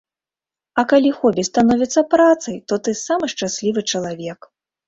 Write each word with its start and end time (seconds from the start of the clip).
А 0.81 0.85
калі 0.93 1.11
хобі 1.17 1.43
становіцца 1.49 2.05
працай, 2.13 2.57
то 2.73 2.81
ты 2.89 2.97
самы 3.05 3.25
шчаслівы 3.35 3.81
чалавек. 3.93 4.39